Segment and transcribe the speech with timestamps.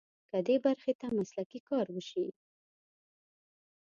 [0.29, 2.25] که دې برخې ته مسلکي کار وشي.